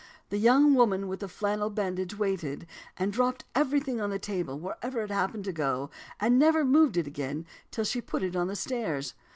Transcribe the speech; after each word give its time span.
"The 0.31 0.39
young 0.39 0.73
woman 0.73 1.07
with 1.07 1.19
the 1.19 1.27
flannel 1.27 1.69
bandage 1.69 2.17
waited, 2.17 2.65
and 2.97 3.13
dropped 3.13 3.45
everything 3.53 4.01
on 4.01 4.09
the 4.09 4.17
table 4.17 4.57
wherever 4.59 5.01
it 5.03 5.11
happened 5.11 5.45
to 5.45 5.51
go, 5.53 5.91
and 6.19 6.39
never 6.39 6.65
moved 6.65 6.97
it 6.97 7.05
again 7.05 7.45
until 7.65 7.83
she 7.83 8.01
put 8.01 8.23
it 8.23 8.35
on 8.35 8.47
the 8.47 8.55
stairs. 8.55 9.13